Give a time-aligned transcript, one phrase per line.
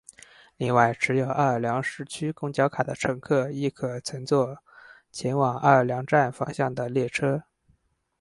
[0.57, 4.57] 另外持有奥尔良市区公交卡的乘客亦可乘坐
[5.11, 7.43] 前往奥尔良站方向的列车。